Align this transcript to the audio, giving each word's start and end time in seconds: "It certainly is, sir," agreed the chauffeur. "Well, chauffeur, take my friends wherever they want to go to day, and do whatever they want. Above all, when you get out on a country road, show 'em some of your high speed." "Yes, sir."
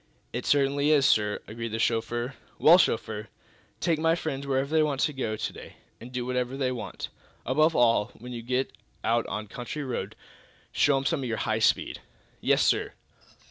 "It 0.33 0.47
certainly 0.47 0.89
is, 0.89 1.05
sir," 1.05 1.41
agreed 1.47 1.67
the 1.73 1.77
chauffeur. 1.77 2.33
"Well, 2.57 2.79
chauffeur, 2.79 3.27
take 3.79 3.99
my 3.99 4.15
friends 4.15 4.47
wherever 4.47 4.73
they 4.75 4.81
want 4.81 5.01
to 5.01 5.13
go 5.13 5.35
to 5.35 5.53
day, 5.53 5.75
and 5.99 6.11
do 6.11 6.25
whatever 6.25 6.57
they 6.57 6.71
want. 6.71 7.09
Above 7.45 7.75
all, 7.75 8.05
when 8.17 8.33
you 8.33 8.41
get 8.41 8.73
out 9.03 9.27
on 9.27 9.45
a 9.45 9.47
country 9.47 9.83
road, 9.83 10.15
show 10.71 10.97
'em 10.97 11.05
some 11.05 11.19
of 11.21 11.29
your 11.29 11.37
high 11.37 11.59
speed." 11.59 12.01
"Yes, 12.41 12.63
sir." 12.63 12.93